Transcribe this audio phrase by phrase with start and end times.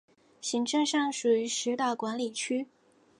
[0.41, 2.65] 行政上属于石岛管理区。